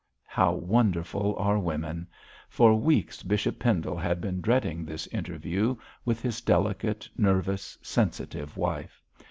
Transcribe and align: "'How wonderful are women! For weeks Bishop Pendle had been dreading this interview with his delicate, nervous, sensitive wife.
"'How 0.25 0.53
wonderful 0.53 1.35
are 1.37 1.59
women! 1.59 2.07
For 2.49 2.73
weeks 2.73 3.21
Bishop 3.21 3.59
Pendle 3.59 3.95
had 3.97 4.19
been 4.19 4.41
dreading 4.41 4.83
this 4.83 5.05
interview 5.05 5.75
with 6.05 6.23
his 6.23 6.41
delicate, 6.41 7.07
nervous, 7.15 7.77
sensitive 7.83 8.57
wife. 8.57 9.03